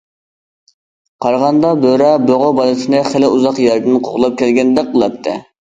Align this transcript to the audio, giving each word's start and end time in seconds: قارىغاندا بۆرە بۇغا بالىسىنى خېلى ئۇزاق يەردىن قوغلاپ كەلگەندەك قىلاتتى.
قارىغاندا 1.25 1.75
بۆرە 1.83 2.09
بۇغا 2.31 2.49
بالىسىنى 2.61 3.05
خېلى 3.13 3.33
ئۇزاق 3.37 3.65
يەردىن 3.69 4.05
قوغلاپ 4.09 4.43
كەلگەندەك 4.45 4.95
قىلاتتى. 4.97 5.43